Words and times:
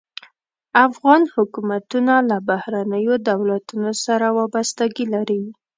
افغان 0.87 1.21
حکومتونه 1.35 2.13
له 2.29 2.37
بهرنیو 2.49 3.13
دولتونو 3.29 3.91
سره 4.05 4.25
وابستګي 4.37 5.05
لري. 5.13 5.41